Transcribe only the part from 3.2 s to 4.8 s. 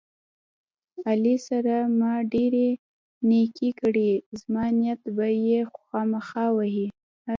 نیکۍ کړې دي، زما